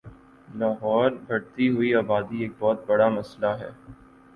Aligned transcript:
لاہور 0.57 1.09
بڑھتی 1.27 1.65
ہوئی 1.69 1.93
آبادی 1.95 2.37
ایک 2.41 2.51
بہت 2.59 2.79
بڑا 2.87 3.07
مسلہ 3.17 3.51
ہے 3.59 3.69